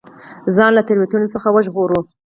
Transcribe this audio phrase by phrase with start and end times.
[0.55, 1.99] ځان له تېروتنو څخه وژغورو.